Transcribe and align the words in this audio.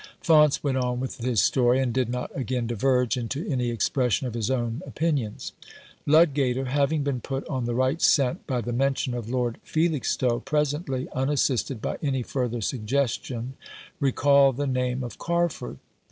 Faunce 0.19 0.63
went 0.63 0.77
on 0.79 0.99
with 0.99 1.17
his 1.19 1.39
story, 1.43 1.79
and 1.79 1.93
did 1.93 2.09
not 2.09 2.35
again 2.35 2.65
diverge 2.65 3.17
into 3.17 3.47
any 3.47 3.69
expression 3.69 4.25
of 4.25 4.33
his 4.33 4.49
own 4.49 4.81
opinions. 4.87 5.51
Ludgater, 6.07 6.69
having 6.69 7.03
been 7.03 7.21
put 7.21 7.47
on 7.47 7.65
the 7.65 7.75
right 7.75 8.01
scent 8.01 8.47
by 8.47 8.61
the 8.61 8.73
mention 8.73 9.13
of 9.13 9.29
Lord 9.29 9.59
Felixstowe, 9.63 10.39
presently, 10.39 11.07
un 11.09 11.29
assisted 11.29 11.83
by 11.83 11.99
any 12.01 12.23
furthur 12.23 12.61
suggestion, 12.63 13.53
recalled 13.99 14.57
the 14.57 14.65
name 14.65 15.03
of 15.03 15.19
Carford. 15.19 15.77